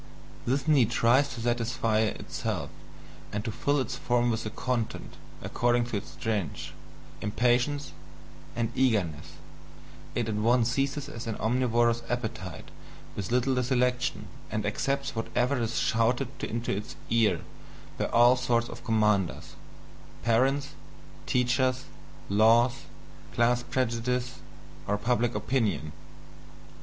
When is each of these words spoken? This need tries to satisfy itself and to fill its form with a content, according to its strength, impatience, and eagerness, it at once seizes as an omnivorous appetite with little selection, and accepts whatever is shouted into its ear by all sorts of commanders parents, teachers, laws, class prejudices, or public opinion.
This 0.47 0.67
need 0.67 0.89
tries 0.89 1.29
to 1.35 1.41
satisfy 1.41 1.99
itself 1.99 2.71
and 3.31 3.45
to 3.45 3.51
fill 3.51 3.79
its 3.79 3.95
form 3.97 4.31
with 4.31 4.43
a 4.47 4.49
content, 4.49 5.13
according 5.43 5.83
to 5.83 5.97
its 5.97 6.13
strength, 6.13 6.71
impatience, 7.21 7.91
and 8.55 8.71
eagerness, 8.73 9.33
it 10.15 10.27
at 10.27 10.33
once 10.33 10.71
seizes 10.71 11.07
as 11.07 11.27
an 11.27 11.35
omnivorous 11.35 12.01
appetite 12.09 12.69
with 13.15 13.29
little 13.29 13.61
selection, 13.61 14.25
and 14.49 14.65
accepts 14.65 15.15
whatever 15.15 15.59
is 15.61 15.77
shouted 15.77 16.29
into 16.43 16.75
its 16.75 16.95
ear 17.11 17.41
by 17.99 18.05
all 18.05 18.35
sorts 18.35 18.69
of 18.69 18.83
commanders 18.83 19.55
parents, 20.23 20.69
teachers, 21.27 21.85
laws, 22.27 22.85
class 23.35 23.61
prejudices, 23.61 24.39
or 24.87 24.97
public 24.97 25.35
opinion. 25.35 25.91